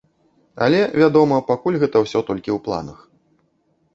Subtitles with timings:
[0.67, 2.99] Але, вядома, пакуль гэта ўсё толькі ў планах.